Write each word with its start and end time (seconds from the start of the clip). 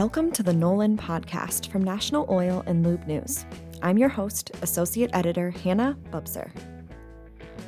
Welcome 0.00 0.32
to 0.32 0.42
the 0.42 0.52
NOLN 0.52 0.96
Podcast 0.96 1.70
from 1.70 1.84
National 1.84 2.24
Oil 2.30 2.64
and 2.66 2.82
Lube 2.82 3.06
News. 3.06 3.44
I'm 3.82 3.98
your 3.98 4.08
host, 4.08 4.50
Associate 4.62 5.10
Editor 5.12 5.50
Hannah 5.50 5.94
Bubser. 6.10 6.50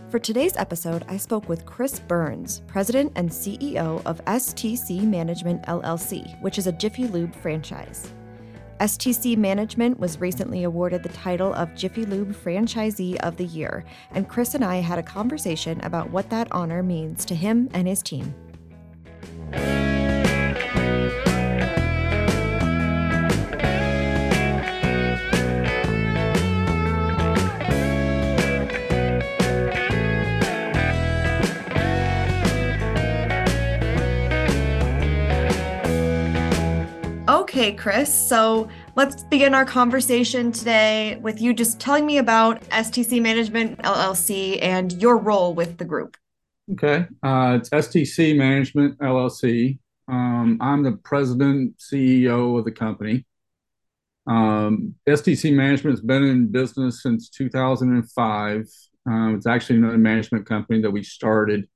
For 0.09 0.19
today's 0.19 0.57
episode, 0.57 1.05
I 1.09 1.19
spoke 1.19 1.47
with 1.51 1.67
Chris 1.67 2.01
Burns, 2.01 2.63
President 2.67 3.13
and 3.17 3.29
CEO 3.29 4.01
of 4.07 4.25
STC 4.25 5.03
Management 5.03 5.65
LLC, 5.65 6.41
which 6.41 6.57
is 6.57 6.67
a 6.67 6.73
Jiffy 6.73 7.07
Lube 7.07 7.35
franchise. 7.35 8.11
STC 8.81 9.37
Management 9.37 10.01
was 10.01 10.19
recently 10.19 10.65
awarded 10.65 11.03
the 11.03 11.11
title 11.11 11.53
of 11.53 11.75
Jiffy 11.75 12.07
Lube 12.07 12.33
Franchisee 12.33 13.17
of 13.17 13.37
the 13.37 13.45
Year, 13.45 13.85
and 14.13 14.27
Chris 14.27 14.55
and 14.55 14.65
I 14.65 14.77
had 14.77 14.99
a 14.99 15.03
conversation 15.03 15.83
about 15.83 16.09
what 16.09 16.31
that 16.31 16.51
honor 16.51 16.83
means 16.83 17.27
to 17.27 17.35
him 17.35 17.69
and 17.75 17.87
his 17.87 18.03
team. 18.03 18.35
Chris. 37.75 38.13
So 38.13 38.69
let's 38.97 39.25
begin 39.25 39.55
our 39.55 39.65
conversation 39.65 40.53
today 40.53 41.19
with 41.21 41.41
you 41.41 41.55
just 41.55 41.81
telling 41.81 42.07
me 42.07 42.19
about 42.19 42.61
STC 42.71 43.21
Management 43.21 43.79
LLC 43.79 44.59
and 44.63 44.93
your 45.01 45.17
role 45.17 45.55
with 45.55 45.79
the 45.79 45.85
group. 45.85 46.17
Okay. 46.73 47.07
Uh, 47.23 47.59
it's 47.61 47.71
STC 47.71 48.37
Management 48.37 48.99
LLC. 48.99 49.79
Um, 50.09 50.59
I'm 50.61 50.83
the 50.83 50.93
president, 50.93 51.79
CEO 51.79 52.59
of 52.59 52.65
the 52.65 52.73
company. 52.73 53.25
Um, 54.27 54.95
STC 55.09 55.53
Management 55.55 55.95
has 55.95 56.05
been 56.05 56.25
in 56.25 56.49
business 56.49 57.03
since 57.03 57.29
2005. 57.31 58.69
Um, 59.07 59.35
it's 59.35 59.47
actually 59.47 59.79
another 59.79 59.99
management 59.99 60.47
company 60.47 60.81
that 60.83 60.91
we 60.91 61.03
started 61.03 61.69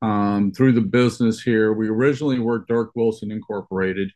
um, 0.00 0.52
through 0.52 0.72
the 0.72 0.80
business 0.80 1.42
here. 1.42 1.72
We 1.72 1.88
originally 1.88 2.38
were 2.38 2.64
Dirk 2.68 2.92
Wilson 2.94 3.30
Incorporated 3.30 4.10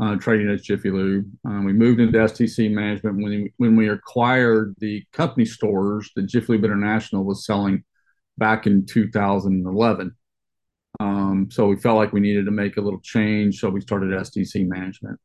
uh, 0.00 0.16
trading 0.16 0.48
as 0.48 0.62
Jiffy 0.62 0.90
Lube. 0.90 1.30
Um, 1.44 1.64
we 1.64 1.72
moved 1.72 2.00
into 2.00 2.18
STC 2.18 2.70
management 2.70 3.16
when 3.16 3.24
we, 3.26 3.52
when 3.58 3.76
we 3.76 3.88
acquired 3.90 4.74
the 4.78 5.04
company 5.12 5.44
stores 5.44 6.10
that 6.16 6.22
Jiffy 6.22 6.54
Lube 6.54 6.64
International 6.64 7.24
was 7.24 7.44
selling 7.44 7.84
back 8.38 8.66
in 8.66 8.86
2011. 8.86 10.16
Um, 10.98 11.48
so 11.50 11.66
we 11.66 11.76
felt 11.76 11.96
like 11.96 12.12
we 12.12 12.20
needed 12.20 12.46
to 12.46 12.50
make 12.50 12.76
a 12.76 12.80
little 12.80 13.00
change, 13.00 13.60
so 13.60 13.68
we 13.68 13.80
started 13.80 14.10
STC 14.10 14.66
management. 14.66 15.20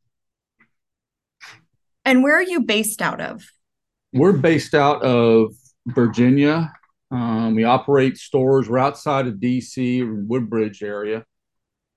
And 2.04 2.22
where 2.22 2.38
are 2.38 2.44
you 2.44 2.62
based 2.62 3.02
out 3.02 3.22
of? 3.22 3.44
We're 4.14 4.34
based 4.34 4.76
out 4.76 5.02
of 5.02 5.54
Virginia. 5.88 6.72
Um, 7.12 7.56
we 7.56 7.64
operate 7.64 8.18
stores. 8.18 8.70
We're 8.70 8.78
outside 8.78 9.28
of 9.28 9.36
DC, 9.36 10.28
Woodbridge 10.28 10.84
area. 10.84 11.26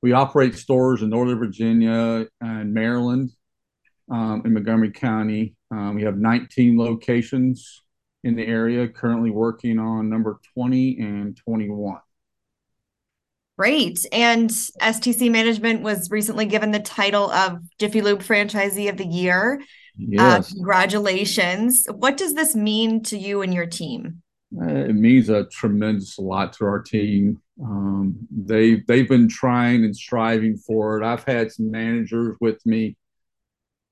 We 0.02 0.12
operate 0.12 0.54
stores 0.54 1.02
in 1.02 1.10
Northern 1.10 1.38
Virginia 1.38 2.27
and 2.41 2.72
Maryland, 2.72 3.30
um, 4.10 4.42
in 4.44 4.54
Montgomery 4.54 4.92
County. 4.92 5.56
Um, 5.70 5.96
we 5.96 6.02
have 6.02 6.16
19 6.16 6.78
locations 6.78 7.82
in 8.24 8.36
the 8.36 8.46
area, 8.46 8.88
currently 8.88 9.30
working 9.30 9.78
on 9.78 10.08
number 10.08 10.41
20 10.54 10.98
and 11.00 11.37
21. 11.37 11.98
Great. 13.58 14.06
And 14.12 14.50
STC 14.50 15.32
Management 15.32 15.82
was 15.82 16.10
recently 16.12 16.47
given 16.47 16.70
the 16.70 16.78
title 16.78 17.31
of 17.32 17.58
Jiffy 17.81 18.03
Lube 18.03 18.22
Franchisee 18.22 18.88
of 18.88 18.97
the 18.97 19.06
Year. 19.06 19.60
Yes. 19.97 20.53
Uh, 20.53 20.54
congratulations. 20.54 21.84
What 21.91 22.16
does 22.16 22.34
this 22.34 22.54
mean 22.54 23.03
to 23.04 23.19
you 23.19 23.42
and 23.42 23.53
your 23.53 23.66
team? 23.66 24.22
Uh, 24.56 24.66
it 24.66 24.94
means 24.94 25.28
a 25.28 25.47
tremendous 25.47 26.19
lot 26.20 26.53
to 26.54 26.66
our 26.66 26.81
team. 26.81 27.42
Um, 27.62 28.16
they 28.30 28.82
they've 28.86 29.08
been 29.08 29.28
trying 29.28 29.84
and 29.84 29.96
striving 29.96 30.56
for 30.56 31.00
it. 31.00 31.04
I've 31.04 31.24
had 31.24 31.50
some 31.52 31.70
managers 31.70 32.36
with 32.41 32.64
me. 32.64 32.96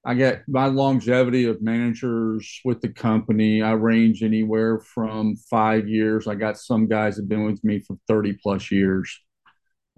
I 0.04 0.14
get 0.14 0.44
my 0.46 0.66
longevity 0.66 1.46
of 1.46 1.60
managers 1.60 2.60
with 2.64 2.80
the 2.80 2.90
company. 2.90 3.62
I 3.62 3.72
range 3.72 4.22
anywhere 4.22 4.78
from 4.78 5.34
five 5.34 5.88
years. 5.88 6.28
I 6.28 6.36
got 6.36 6.58
some 6.58 6.86
guys 6.86 7.16
that 7.16 7.22
have 7.22 7.28
been 7.28 7.44
with 7.44 7.64
me 7.64 7.80
for 7.80 7.96
thirty 8.06 8.34
plus 8.34 8.70
years. 8.70 9.20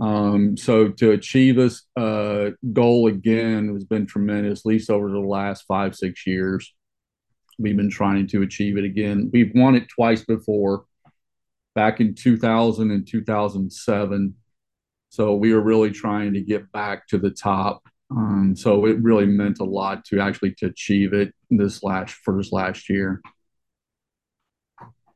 Um, 0.00 0.56
so 0.56 0.88
to 0.90 1.10
achieve 1.10 1.56
this 1.56 1.82
uh, 1.96 2.50
goal 2.72 3.08
again 3.08 3.74
has 3.74 3.84
been 3.84 4.06
tremendous. 4.06 4.60
At 4.60 4.66
least 4.66 4.90
over 4.90 5.10
the 5.10 5.18
last 5.18 5.64
five 5.68 5.94
six 5.94 6.26
years, 6.26 6.72
we've 7.58 7.76
been 7.76 7.90
trying 7.90 8.28
to 8.28 8.42
achieve 8.42 8.78
it 8.78 8.84
again. 8.84 9.28
We've 9.30 9.52
won 9.54 9.74
it 9.74 9.88
twice 9.88 10.24
before 10.24 10.84
back 11.74 12.00
in 12.00 12.14
2000 12.14 12.90
and 12.90 13.06
2007. 13.06 14.34
So 15.10 15.34
we 15.34 15.54
were 15.54 15.60
really 15.60 15.90
trying 15.90 16.34
to 16.34 16.40
get 16.40 16.70
back 16.72 17.06
to 17.08 17.18
the 17.18 17.30
top. 17.30 17.88
Um, 18.10 18.54
so 18.56 18.86
it 18.86 18.98
really 19.02 19.26
meant 19.26 19.60
a 19.60 19.64
lot 19.64 20.04
to 20.06 20.20
actually 20.20 20.54
to 20.58 20.66
achieve 20.66 21.12
it 21.12 21.34
this 21.50 21.82
last 21.82 22.14
first 22.14 22.52
last 22.52 22.88
year. 22.88 23.20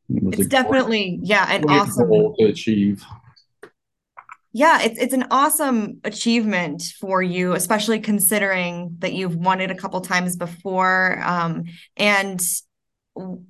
It 0.09 0.41
it's 0.41 0.49
definitely 0.49 1.19
yeah 1.23 1.51
an 1.51 1.65
awesome 1.71 2.09
goal 2.09 2.35
to 2.39 2.47
achieve. 2.47 3.03
Yeah, 4.53 4.83
it's 4.83 4.99
it's 4.99 5.15
an 5.15 5.27
awesome 5.31 6.01
achievement 6.05 6.83
for 7.01 7.23
you, 7.23 7.55
especially 7.55 8.01
considering 8.01 8.97
that 8.99 9.15
you've 9.15 9.37
won 9.37 9.63
it 9.63 9.71
a 9.71 9.75
couple 9.75 10.01
times 10.03 10.37
before. 10.37 11.23
Um, 11.25 11.65
and 11.97 12.41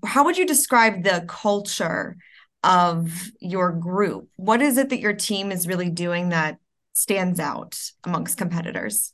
how 0.05 0.25
would 0.25 0.39
you 0.39 0.47
describe 0.47 1.03
the 1.03 1.25
culture 1.27 2.17
of 2.65 3.31
your 3.41 3.73
group? 3.73 4.29
What 4.37 4.63
is 4.63 4.79
it 4.79 4.91
that 4.91 5.01
your 5.01 5.15
team 5.15 5.51
is 5.51 5.67
really 5.67 5.91
doing 5.91 6.31
that 6.31 6.59
stands 6.93 7.41
out 7.41 7.79
amongst 8.05 8.39
competitors? 8.39 9.13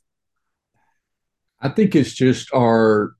I 1.61 1.69
think 1.69 1.95
it's 1.95 2.13
just 2.13 2.53
our 2.53 3.15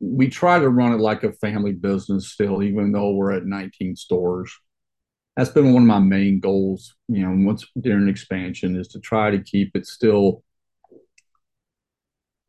we 0.00 0.28
try 0.28 0.58
to 0.58 0.68
run 0.68 0.92
it 0.92 1.00
like 1.00 1.24
a 1.24 1.32
family 1.32 1.72
business 1.72 2.28
still, 2.28 2.62
even 2.62 2.92
though 2.92 3.10
we're 3.12 3.32
at 3.32 3.46
19 3.46 3.96
stores. 3.96 4.52
That's 5.36 5.50
been 5.50 5.72
one 5.72 5.82
of 5.82 5.88
my 5.88 5.98
main 6.00 6.40
goals, 6.40 6.94
you 7.08 7.22
know, 7.22 7.46
once 7.46 7.66
during 7.80 8.08
expansion 8.08 8.76
is 8.76 8.88
to 8.88 9.00
try 9.00 9.30
to 9.30 9.42
keep 9.42 9.76
it 9.76 9.86
still, 9.86 10.42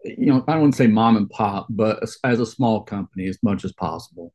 you 0.03 0.27
know, 0.27 0.43
I 0.47 0.53
don't 0.53 0.61
want 0.61 0.73
to 0.73 0.77
say 0.77 0.87
mom 0.87 1.17
and 1.17 1.29
pop, 1.29 1.67
but 1.69 2.01
as, 2.01 2.17
as 2.23 2.39
a 2.39 2.45
small 2.45 2.81
company 2.81 3.27
as 3.27 3.37
much 3.43 3.63
as 3.63 3.73
possible. 3.73 4.33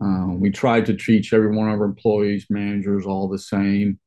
Um, 0.00 0.40
we 0.40 0.50
try 0.50 0.80
to 0.80 0.94
treat 0.94 1.32
every 1.32 1.54
one 1.54 1.70
of 1.70 1.80
our 1.80 1.86
employees, 1.86 2.46
managers, 2.50 3.06
all 3.06 3.28
the 3.28 3.38
same. 3.38 3.98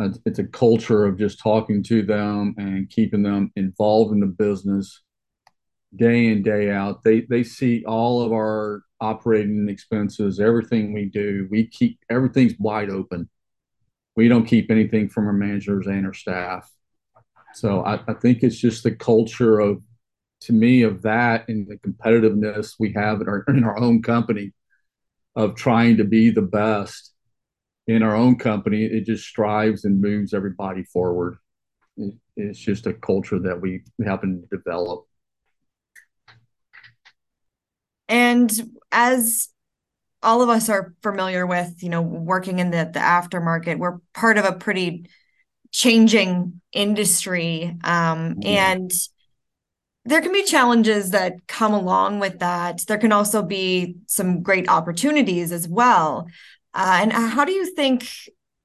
Uh, 0.00 0.10
it's 0.24 0.38
a 0.38 0.44
culture 0.44 1.04
of 1.04 1.18
just 1.18 1.40
talking 1.40 1.82
to 1.82 2.02
them 2.02 2.54
and 2.56 2.88
keeping 2.88 3.22
them 3.22 3.52
involved 3.56 4.12
in 4.12 4.20
the 4.20 4.26
business 4.26 5.02
day 5.96 6.28
in 6.28 6.42
day 6.42 6.70
out. 6.70 7.02
They 7.02 7.22
they 7.22 7.42
see 7.42 7.84
all 7.84 8.22
of 8.22 8.32
our 8.32 8.82
operating 9.00 9.68
expenses, 9.68 10.40
everything 10.40 10.92
we 10.92 11.06
do. 11.06 11.48
We 11.50 11.66
keep 11.66 11.98
everything's 12.08 12.54
wide 12.58 12.90
open. 12.90 13.28
We 14.16 14.28
don't 14.28 14.46
keep 14.46 14.70
anything 14.70 15.08
from 15.08 15.26
our 15.26 15.32
managers 15.32 15.86
and 15.86 16.06
our 16.06 16.14
staff. 16.14 16.70
So 17.54 17.82
I, 17.82 18.00
I 18.06 18.14
think 18.14 18.42
it's 18.42 18.58
just 18.58 18.84
the 18.84 18.94
culture 18.94 19.58
of, 19.58 19.82
to 20.42 20.52
me, 20.52 20.82
of 20.82 21.02
that 21.02 21.48
and 21.48 21.66
the 21.66 21.76
competitiveness 21.78 22.74
we 22.78 22.92
have 22.92 23.20
in 23.20 23.28
our 23.28 23.44
in 23.48 23.64
our 23.64 23.78
own 23.78 24.02
company 24.02 24.52
of 25.36 25.54
trying 25.54 25.96
to 25.98 26.04
be 26.04 26.30
the 26.30 26.42
best 26.42 27.12
in 27.86 28.02
our 28.02 28.14
own 28.14 28.36
company. 28.36 28.84
It 28.84 29.06
just 29.06 29.24
strives 29.24 29.84
and 29.84 30.00
moves 30.00 30.34
everybody 30.34 30.84
forward. 30.84 31.38
It, 31.96 32.14
it's 32.36 32.58
just 32.58 32.86
a 32.86 32.94
culture 32.94 33.38
that 33.40 33.60
we 33.60 33.82
happen 34.04 34.42
to 34.42 34.56
develop. 34.56 35.06
And 38.08 38.50
as 38.90 39.48
all 40.22 40.42
of 40.42 40.48
us 40.48 40.68
are 40.68 40.94
familiar 41.02 41.46
with, 41.46 41.82
you 41.82 41.88
know, 41.88 42.02
working 42.02 42.58
in 42.58 42.70
the, 42.70 42.90
the 42.92 43.00
aftermarket, 43.00 43.78
we're 43.78 43.98
part 44.12 44.36
of 44.36 44.44
a 44.44 44.52
pretty 44.52 45.08
changing 45.70 46.60
industry. 46.72 47.76
Um, 47.84 48.36
yeah. 48.40 48.72
And 48.72 48.90
there 50.04 50.22
can 50.22 50.32
be 50.32 50.44
challenges 50.44 51.10
that 51.10 51.46
come 51.46 51.74
along 51.74 52.20
with 52.20 52.38
that. 52.38 52.82
There 52.88 52.98
can 52.98 53.12
also 53.12 53.42
be 53.42 53.96
some 54.06 54.42
great 54.42 54.68
opportunities 54.68 55.52
as 55.52 55.68
well. 55.68 56.28
Uh, 56.72 56.98
and 57.02 57.12
how 57.12 57.44
do 57.44 57.52
you 57.52 57.74
think 57.74 58.08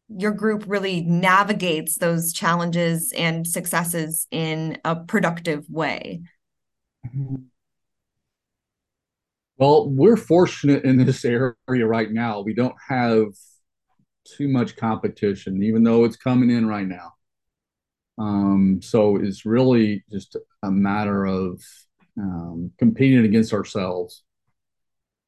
your 0.07 0.31
group 0.31 0.63
really 0.67 1.01
navigates 1.01 1.97
those 1.97 2.31
challenges 2.31 3.11
and 3.17 3.45
successes 3.45 4.27
in 4.31 4.77
a 4.85 4.95
productive 4.95 5.65
way? 5.69 6.21
Well, 9.57 9.89
we're 9.89 10.17
fortunate 10.17 10.83
in 10.83 11.03
this 11.03 11.25
area 11.25 11.53
right 11.67 12.11
now. 12.11 12.41
We 12.41 12.53
don't 12.53 12.75
have 12.87 13.27
too 14.37 14.47
much 14.47 14.75
competition, 14.75 15.63
even 15.63 15.83
though 15.83 16.03
it's 16.03 16.17
coming 16.17 16.49
in 16.49 16.67
right 16.67 16.87
now. 16.87 17.13
Um, 18.17 18.79
so 18.81 19.17
it's 19.17 19.45
really 19.45 20.03
just 20.11 20.37
a 20.63 20.71
matter 20.71 21.25
of 21.25 21.61
um, 22.17 22.71
competing 22.77 23.25
against 23.25 23.53
ourselves 23.53 24.23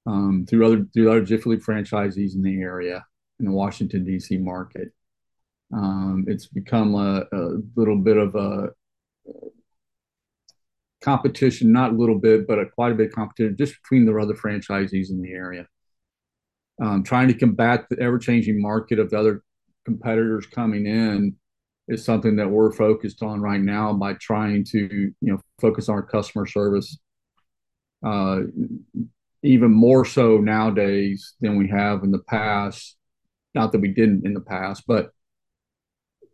um, 0.05 0.45
through 0.47 0.65
other 0.65 0.85
through 0.93 1.09
other 1.09 1.23
Jiffy 1.23 1.49
Lube 1.49 1.61
franchisees 1.61 2.33
in 2.33 2.41
the 2.41 2.61
area 2.61 3.05
in 3.39 3.45
the 3.45 3.51
Washington 3.51 4.05
D.C. 4.05 4.37
market. 4.37 4.89
Um, 5.73 6.25
it's 6.27 6.47
become 6.47 6.95
a, 6.95 7.25
a, 7.33 7.57
little 7.75 7.97
bit 7.97 8.15
of 8.15 8.35
a 8.35 8.69
competition, 11.01 11.73
not 11.73 11.91
a 11.91 11.95
little 11.95 12.17
bit, 12.17 12.47
but 12.47 12.57
a, 12.57 12.65
quite 12.67 12.93
a 12.93 12.95
bit 12.95 13.07
of 13.07 13.13
competition 13.13 13.57
just 13.57 13.75
between 13.83 14.05
the 14.05 14.17
other 14.17 14.33
franchisees 14.33 15.09
in 15.09 15.21
the 15.21 15.31
area. 15.31 15.67
Um, 16.81 17.03
trying 17.03 17.27
to 17.27 17.33
combat 17.33 17.85
the 17.89 17.99
ever-changing 17.99 18.61
market 18.61 18.99
of 18.99 19.09
the 19.09 19.19
other 19.19 19.43
competitors 19.83 20.45
coming 20.45 20.85
in 20.85 21.35
is 21.87 22.03
something 22.03 22.35
that 22.35 22.49
we're 22.49 22.71
focused 22.71 23.23
on 23.23 23.41
right 23.41 23.61
now 23.61 23.93
by 23.93 24.13
trying 24.13 24.63
to 24.63 24.79
you 24.79 25.13
know 25.21 25.39
focus 25.59 25.89
on 25.89 26.01
customer 26.03 26.45
service 26.45 26.97
uh, 28.05 28.41
even 29.43 29.71
more 29.71 30.05
so 30.05 30.37
nowadays 30.37 31.33
than 31.41 31.57
we 31.57 31.67
have 31.69 32.03
in 32.03 32.11
the 32.11 32.19
past. 32.19 32.95
Not 33.55 33.71
that 33.71 33.81
we 33.81 33.87
didn't 33.89 34.25
in 34.25 34.33
the 34.33 34.41
past 34.41 34.83
but 34.87 35.11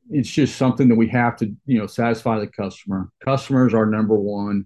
it's 0.09 0.29
just 0.29 0.57
something 0.57 0.89
that 0.89 0.95
we 0.95 1.07
have 1.07 1.37
to 1.37 1.45
you 1.65 1.79
know 1.79 1.87
satisfy 1.87 2.39
the 2.39 2.47
customer. 2.47 3.09
Customers 3.23 3.73
are 3.73 3.85
number 3.85 4.15
one. 4.15 4.65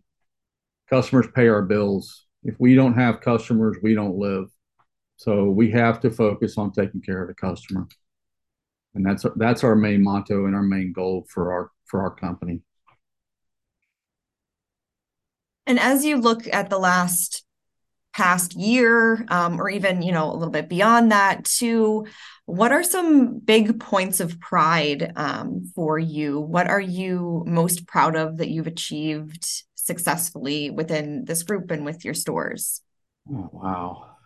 Customers 0.89 1.27
pay 1.35 1.47
our 1.47 1.61
bills. 1.61 2.25
If 2.43 2.55
we 2.59 2.75
don't 2.75 2.95
have 2.95 3.21
customers 3.21 3.77
we 3.83 3.93
don't 3.93 4.17
live. 4.17 4.49
So 5.17 5.45
we 5.45 5.71
have 5.71 5.99
to 6.01 6.11
focus 6.11 6.57
on 6.57 6.71
taking 6.71 7.01
care 7.01 7.21
of 7.21 7.27
the 7.27 7.33
customer 7.33 7.87
and 8.97 9.05
that's 9.05 9.25
that's 9.35 9.63
our 9.63 9.75
main 9.75 10.03
motto 10.03 10.45
and 10.45 10.55
our 10.55 10.63
main 10.63 10.91
goal 10.91 11.25
for 11.29 11.53
our 11.53 11.71
for 11.85 12.01
our 12.01 12.13
company. 12.13 12.61
And 15.67 15.79
as 15.79 16.03
you 16.03 16.17
look 16.17 16.47
at 16.51 16.69
the 16.69 16.79
last 16.79 17.45
past 18.13 18.55
year, 18.55 19.23
um, 19.29 19.61
or 19.61 19.69
even 19.69 20.01
you 20.01 20.11
know 20.11 20.31
a 20.31 20.33
little 20.33 20.51
bit 20.51 20.67
beyond 20.67 21.11
that, 21.11 21.45
too, 21.45 22.07
what 22.45 22.71
are 22.71 22.83
some 22.83 23.37
big 23.39 23.79
points 23.79 24.19
of 24.19 24.39
pride 24.39 25.13
um, 25.15 25.71
for 25.75 25.99
you? 25.99 26.39
What 26.39 26.67
are 26.67 26.81
you 26.81 27.43
most 27.45 27.87
proud 27.87 28.15
of 28.15 28.37
that 28.37 28.49
you've 28.49 28.67
achieved 28.67 29.63
successfully 29.75 30.71
within 30.71 31.25
this 31.25 31.43
group 31.43 31.69
and 31.69 31.85
with 31.85 32.03
your 32.03 32.15
stores? 32.15 32.81
Oh, 33.31 33.49
wow. 33.53 34.16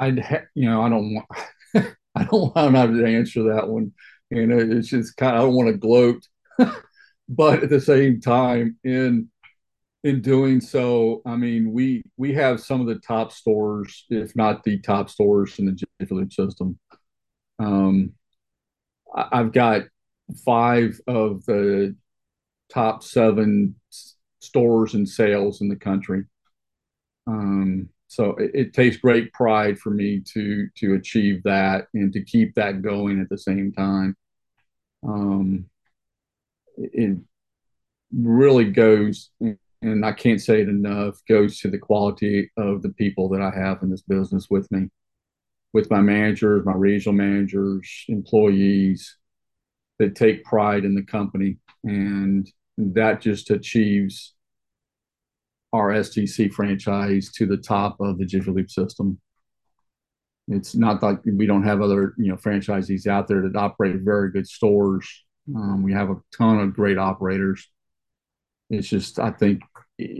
I'd 0.00 0.20
ha- 0.20 0.42
you 0.54 0.68
know 0.70 0.82
I 0.82 0.88
don't 0.88 1.14
want 1.14 1.28
I 2.16 2.24
don't 2.24 2.54
want 2.56 2.96
to 2.96 3.06
answer 3.06 3.44
that 3.54 3.68
one, 3.68 3.92
and 4.30 4.52
it's 4.52 4.88
just 4.88 5.16
kind 5.16 5.36
of 5.36 5.42
I 5.42 5.44
don't 5.44 5.54
want 5.54 5.68
to 5.70 5.78
gloat, 5.78 6.26
but 7.28 7.62
at 7.62 7.70
the 7.70 7.80
same 7.80 8.20
time, 8.20 8.78
in 8.84 9.30
in 10.04 10.22
doing 10.22 10.60
so, 10.60 11.22
I 11.26 11.36
mean 11.36 11.72
we 11.72 12.04
we 12.18 12.34
have 12.34 12.60
some 12.60 12.80
of 12.80 12.88
the 12.88 13.00
top 13.00 13.32
stores, 13.32 14.06
if 14.10 14.36
not 14.36 14.64
the 14.64 14.80
top 14.80 15.10
stores 15.10 15.58
in 15.58 15.66
the 15.66 15.72
Jiffy 15.72 16.14
Lube 16.14 16.32
system. 16.32 16.78
Um, 17.60 18.14
I've 19.14 19.52
got 19.52 19.82
five 20.44 21.00
of 21.06 21.44
the 21.46 21.96
top 22.72 23.02
seven 23.02 23.76
stores 24.40 24.94
and 24.94 25.08
sales 25.08 25.60
in 25.60 25.68
the 25.68 25.76
country. 25.76 26.24
Um, 27.26 27.88
so 28.10 28.30
it, 28.32 28.50
it, 28.54 28.74
takes 28.74 28.96
great 28.96 29.32
pride 29.32 29.78
for 29.78 29.90
me 29.90 30.18
to 30.18 30.68
to 30.74 30.94
achieve 30.94 31.44
that 31.44 31.86
and 31.94 32.12
to 32.12 32.20
keep 32.24 32.56
that 32.56 32.82
going 32.82 33.20
at 33.20 33.28
the 33.28 33.38
same 33.38 33.70
time. 33.70 34.16
Um, 35.06 35.66
it 36.76 37.18
really 38.12 38.72
goes, 38.72 39.30
and 39.40 40.04
I 40.04 40.10
can't 40.10 40.40
say 40.40 40.60
it 40.60 40.68
enough, 40.68 41.20
goes 41.28 41.60
to 41.60 41.70
the 41.70 41.78
quality 41.78 42.50
of 42.56 42.82
the 42.82 42.88
people 42.88 43.28
that 43.28 43.40
I 43.42 43.52
have 43.56 43.80
in 43.82 43.90
this 43.90 44.02
business 44.02 44.48
with 44.50 44.68
me, 44.72 44.88
with 45.72 45.88
my 45.88 46.00
managers, 46.00 46.66
my 46.66 46.74
regional 46.74 47.14
managers, 47.14 48.06
employees 48.08 49.18
that 50.00 50.16
take 50.16 50.42
pride 50.42 50.84
in 50.84 50.96
the 50.96 51.04
company, 51.04 51.58
and 51.84 52.50
that 52.76 53.20
just 53.20 53.52
achieves 53.52 54.34
our 55.72 55.90
STC 55.90 56.52
franchise 56.52 57.30
to 57.32 57.46
the 57.46 57.56
top 57.56 57.96
of 58.00 58.18
the 58.18 58.24
Jiffy 58.24 58.50
Lube 58.50 58.70
system. 58.70 59.20
It's 60.48 60.74
not 60.74 61.02
like 61.02 61.20
we 61.24 61.46
don't 61.46 61.62
have 61.62 61.80
other 61.80 62.14
you 62.18 62.28
know 62.28 62.36
franchisees 62.36 63.06
out 63.06 63.28
there 63.28 63.42
that 63.42 63.56
operate 63.56 64.00
very 64.00 64.30
good 64.32 64.48
stores. 64.48 65.08
Um, 65.54 65.82
we 65.82 65.92
have 65.92 66.10
a 66.10 66.20
ton 66.36 66.58
of 66.58 66.74
great 66.74 66.98
operators. 66.98 67.68
It's 68.68 68.88
just 68.88 69.18
I 69.18 69.30
think 69.30 69.62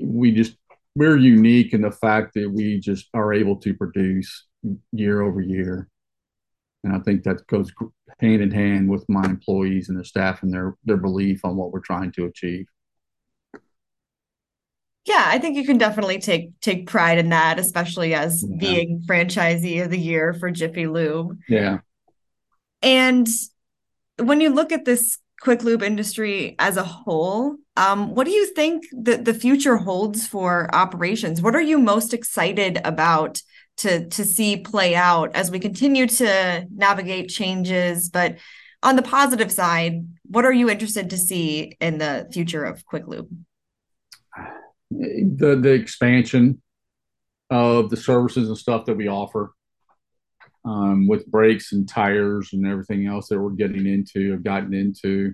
we 0.03 0.33
just 0.33 0.57
we're 0.95 1.17
unique 1.17 1.73
in 1.73 1.83
the 1.83 1.91
fact 1.91 2.35
that 2.35 2.51
we 2.51 2.79
just 2.79 3.09
are 3.15 3.33
able 3.33 3.57
to 3.57 3.75
produce 3.75 4.47
year 4.93 5.21
over 5.23 5.41
year, 5.41 5.89
and 6.85 6.95
I 6.95 7.01
think 7.01 7.25
that 7.25 7.45
goes 7.49 7.73
hand 8.21 8.43
in 8.43 8.51
hand 8.53 8.89
with 8.89 9.05
my 9.09 9.25
employees 9.25 9.89
and 9.89 9.99
the 9.99 10.05
staff 10.05 10.45
and 10.45 10.53
their 10.53 10.77
their 10.85 10.97
belief 10.97 11.45
on 11.45 11.57
what 11.57 11.73
we're 11.73 11.81
trying 11.81 12.13
to 12.13 12.27
achieve. 12.27 12.67
Yeah, 15.11 15.25
I 15.27 15.41
think 15.41 15.57
you 15.57 15.65
can 15.65 15.77
definitely 15.77 16.21
take 16.21 16.61
take 16.61 16.87
pride 16.87 17.19
in 17.19 17.31
that, 17.31 17.59
especially 17.59 18.15
as 18.15 18.45
yeah. 18.45 18.57
being 18.59 19.03
franchisee 19.09 19.83
of 19.83 19.91
the 19.91 19.99
year 19.99 20.35
for 20.35 20.53
Jiffy 20.53 20.87
Lube. 20.87 21.37
Yeah. 21.49 21.79
And 22.81 23.27
when 24.19 24.41
you 24.41 24.51
look 24.51 24.71
at 24.71 24.85
this 24.85 25.19
quick 25.41 25.65
lube 25.65 25.83
industry 25.83 26.55
as 26.61 26.77
a 26.77 26.85
whole, 26.85 27.57
um, 27.77 28.15
what 28.15 28.25
do 28.25 28.31
you 28.31 28.55
think 28.55 28.85
that 29.03 29.25
the 29.25 29.35
future 29.35 29.79
holds 29.79 30.29
for 30.29 30.73
operations? 30.73 31.43
What 31.43 31.57
are 31.57 31.61
you 31.61 31.81
most 31.81 32.15
excited 32.15 32.81
about 32.85 33.43
to 33.79 34.09
to 34.11 34.25
see 34.25 34.59
play 34.59 34.95
out 34.95 35.35
as 35.35 35.51
we 35.51 35.59
continue 35.59 36.07
to 36.07 36.69
navigate 36.73 37.31
changes? 37.31 38.11
But 38.11 38.39
on 38.81 38.95
the 38.95 39.03
positive 39.03 39.51
side, 39.51 40.07
what 40.27 40.45
are 40.45 40.53
you 40.53 40.71
interested 40.71 41.11
to 41.11 41.19
see 41.19 41.77
in 41.81 41.99
the 41.99 42.29
future 42.33 42.63
of 42.63 42.87
quick 42.87 43.09
lube? 43.09 43.29
The 44.91 45.59
the 45.61 45.73
expansion 45.73 46.61
of 47.51 47.91
the 47.91 47.97
services 47.97 48.49
and 48.49 48.59
stuff 48.59 48.85
that 48.87 48.97
we 48.97 49.09
offer 49.09 49.53
um, 50.65 51.09
with 51.09 51.27
brakes 51.27 51.73
and 51.73 51.89
tires 51.89 52.51
and 52.53 52.67
everything 52.67 53.07
else 53.07 53.29
that 53.29 53.41
we're 53.41 53.51
getting 53.51 53.87
into, 53.87 54.33
have 54.33 54.45
gotten 54.45 54.75
into. 54.75 55.33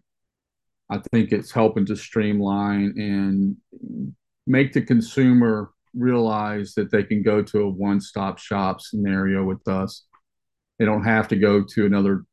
I 0.88 1.00
think 1.10 1.32
it's 1.32 1.50
helping 1.50 1.84
to 1.86 1.96
streamline 1.96 2.94
and 2.96 3.56
make 4.46 4.72
the 4.72 4.82
consumer 4.82 5.70
realize 5.94 6.74
that 6.74 6.92
they 6.92 7.02
can 7.02 7.22
go 7.22 7.42
to 7.42 7.62
a 7.62 7.68
one-stop 7.68 8.38
shop 8.38 8.80
scenario 8.80 9.44
with 9.44 9.66
us. 9.66 10.04
They 10.78 10.84
don't 10.84 11.04
have 11.04 11.26
to 11.28 11.36
go 11.36 11.64
to 11.64 11.86
another 11.86 12.24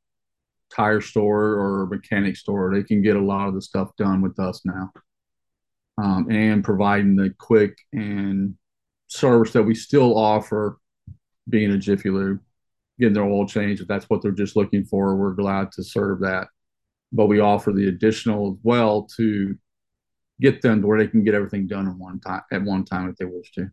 tire 0.71 1.01
store 1.01 1.53
or 1.53 1.87
mechanic 1.87 2.37
store. 2.37 2.71
They 2.73 2.83
can 2.83 3.01
get 3.01 3.15
a 3.15 3.21
lot 3.21 3.47
of 3.47 3.55
the 3.55 3.61
stuff 3.61 3.89
done 3.97 4.21
with 4.21 4.39
us 4.39 4.61
now 4.65 4.91
um, 5.97 6.29
and 6.29 6.63
providing 6.63 7.15
the 7.15 7.33
quick 7.37 7.77
and 7.91 8.55
service 9.07 9.53
that 9.53 9.63
we 9.63 9.75
still 9.75 10.17
offer 10.17 10.77
being 11.49 11.71
a 11.71 11.77
Jiffy 11.77 12.09
Lube, 12.09 12.39
getting 12.99 13.13
their 13.13 13.25
oil 13.25 13.47
change. 13.47 13.79
If 13.81 13.87
that's 13.87 14.09
what 14.09 14.21
they're 14.21 14.31
just 14.31 14.55
looking 14.55 14.85
for, 14.85 15.15
we're 15.15 15.33
glad 15.33 15.71
to 15.73 15.83
serve 15.83 16.21
that. 16.21 16.47
But 17.11 17.27
we 17.27 17.39
offer 17.39 17.71
the 17.71 17.87
additional 17.87 18.53
as 18.53 18.59
well 18.63 19.07
to 19.17 19.55
get 20.41 20.61
them 20.61 20.81
to 20.81 20.87
where 20.87 20.97
they 20.97 21.07
can 21.07 21.23
get 21.23 21.35
everything 21.35 21.67
done 21.67 21.87
at 21.87 21.95
one 21.95 22.19
time 22.19 22.41
at 22.51 22.63
one 22.63 22.83
time 22.83 23.09
if 23.09 23.15
they 23.17 23.25
wish 23.25 23.51
to. 23.53 23.69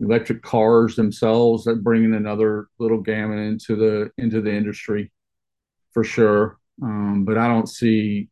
Electric 0.00 0.42
cars 0.42 0.96
themselves 0.96 1.64
that 1.64 1.84
bringing 1.84 2.14
another 2.14 2.68
little 2.78 3.00
gamut 3.00 3.38
into 3.38 3.76
the 3.76 4.10
into 4.16 4.40
the 4.40 4.52
industry 4.52 5.12
for 5.92 6.02
sure. 6.02 6.58
Um, 6.82 7.24
but 7.24 7.38
I 7.38 7.46
don't 7.46 7.68
see 7.68 8.28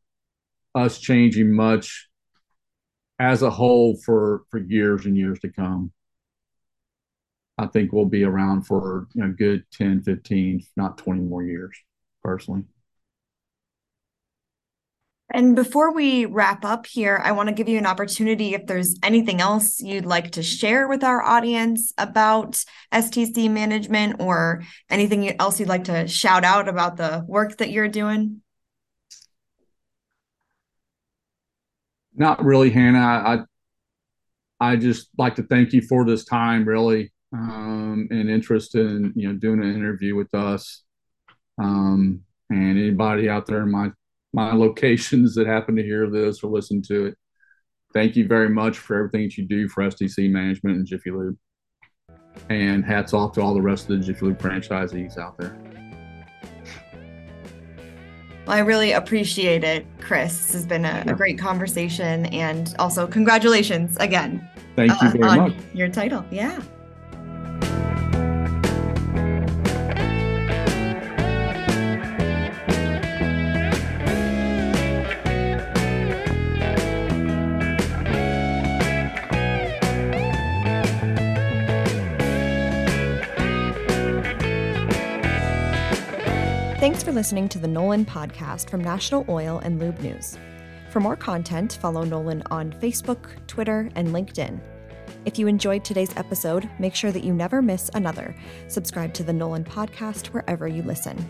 us 0.75 0.99
changing 0.99 1.53
much 1.55 2.09
as 3.19 3.43
a 3.43 3.51
whole 3.51 3.97
for 4.05 4.43
for 4.51 4.59
years 4.59 5.07
and 5.07 5.17
years 5.17 5.39
to 5.41 5.49
come. 5.49 5.93
I 7.59 7.67
think 7.67 7.93
we'll 7.93 8.07
be 8.07 8.25
around 8.25 8.67
for 8.67 9.07
you 9.15 9.23
know, 9.23 9.35
good 9.37 9.65
10, 9.73 10.03
15, 10.03 10.65
not 10.77 10.99
20 10.99 11.21
more 11.21 11.43
years, 11.43 11.77
personally. 12.25 12.65
And 15.35 15.57
before 15.57 15.95
we 15.95 16.27
wrap 16.27 16.65
up 16.65 16.87
here, 16.87 17.19
I 17.23 17.33
want 17.33 17.49
to 17.49 17.55
give 17.55 17.69
you 17.69 17.79
an 17.79 17.87
opportunity 17.87 18.55
if 18.55 18.67
there's 18.67 18.97
anything 19.03 19.41
else 19.41 19.81
you'd 19.81 20.05
like 20.05 20.33
to 20.33 20.43
share 20.43 20.89
with 20.89 21.03
our 21.03 21.23
audience 21.23 21.95
about 21.97 22.63
STC 22.93 23.51
management 23.51 24.21
or 24.21 24.63
anything 24.91 25.41
else 25.41 25.59
you'd 25.59 25.71
like 25.71 25.85
to 25.85 26.07
shout 26.07 26.45
out 26.45 26.69
about 26.69 26.99
the 26.99 27.25
work 27.27 27.57
that 27.59 27.71
you're 27.71 27.89
doing. 27.89 28.43
Not 32.15 32.45
really, 32.45 32.71
Hannah. 32.71 32.99
I 32.99 33.39
I 34.61 34.77
just 34.77 35.09
like 35.19 35.35
to 35.37 35.43
thank 35.43 35.73
you 35.73 35.83
for 35.83 36.05
this 36.05 36.25
time, 36.25 36.65
really, 36.65 37.13
um, 37.33 38.07
and 38.11 38.31
interest 38.31 38.75
in 38.75 39.13
you 39.17 39.29
know 39.29 39.35
doing 39.35 39.63
an 39.63 39.75
interview 39.75 40.15
with 40.15 40.33
us. 40.35 40.83
Um, 41.59 42.23
and 42.51 42.79
anybody 42.79 43.29
out 43.29 43.47
there 43.47 43.63
in 43.63 43.71
my 43.71 43.91
my 44.33 44.53
locations 44.55 45.35
that 45.35 45.47
happen 45.47 45.77
to 45.77 45.83
hear 45.83 46.09
this 46.09 46.43
or 46.43 46.51
listen 46.51 46.83
to 46.83 47.07
it, 47.07 47.19
thank 47.93 48.17
you 48.17 48.27
very 48.27 48.49
much 48.49 48.79
for 48.79 48.97
everything 48.97 49.23
that 49.25 49.37
you 49.37 49.47
do 49.47 49.69
for 49.69 49.83
STC 49.85 50.31
management 50.31 50.77
and 50.77 50.87
Jiffy 50.87 51.11
Lube. 51.11 51.37
And 52.49 52.85
hats 52.85 53.13
off 53.13 53.33
to 53.33 53.43
all 53.43 53.55
the 53.55 53.61
rest 53.61 53.91
of 53.91 53.99
the 53.99 54.05
Jiffy 54.05 54.27
Lube 54.27 54.39
franchisees 54.39 55.19
out 55.19 55.37
there. 55.39 55.72
Well, 58.47 58.57
I 58.57 58.61
really 58.61 58.93
appreciate 58.93 59.63
it, 59.63 59.87
Chris. 60.01 60.37
This 60.39 60.53
has 60.53 60.67
been 60.67 60.85
a, 60.85 61.05
a 61.07 61.15
great 61.15 61.39
conversation. 61.39 62.27
And 62.27 62.75
also, 62.79 63.07
congratulations 63.07 63.97
again. 63.99 64.49
Thank 64.75 65.01
you 65.01 65.11
very 65.11 65.23
uh, 65.23 65.37
much. 65.37 65.55
Your 65.75 65.89
title. 65.89 66.25
Yeah. 66.31 66.61
Thanks 86.83 87.01
for 87.01 87.13
listening 87.13 87.49
to 87.51 87.61
the 87.61 87.69
NOLN 87.69 88.05
podcast 88.05 88.69
from 88.69 88.83
National 88.83 89.25
Oil 89.29 89.61
and 89.61 89.79
Lube 89.79 90.01
News. 90.01 90.37
For 90.91 90.99
more 90.99 91.15
content, 91.15 91.79
follow 91.81 92.05
NOLN 92.05 92.43
on 92.51 92.73
Facebook, 92.73 93.29
Twitter, 93.47 93.89
and 93.95 94.09
LinkedIn. 94.09 94.61
If 95.25 95.39
you 95.39 95.47
enjoyed 95.47 95.85
today's 95.85 96.13
episode, 96.17 96.69
make 96.81 96.97
sure 96.97 97.13
that 97.13 97.23
you 97.23 97.35
never 97.35 97.63
miss 97.63 97.89
another. 97.95 98.35
Subscribe 98.67 99.15
to 99.15 99.23
the 99.23 99.31
NOLN 99.31 99.65
podcast 99.65 100.27
wherever 100.31 100.67
you 100.67 100.83
listen. 100.83 101.25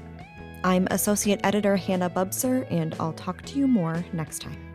I'm 0.64 0.86
Associate 0.90 1.38
Editor 1.44 1.76
Hannah 1.76 2.08
Bubser, 2.08 2.66
and 2.70 2.96
I'll 2.98 3.12
talk 3.12 3.42
to 3.42 3.58
you 3.58 3.68
more 3.68 4.02
next 4.14 4.38
time. 4.38 4.71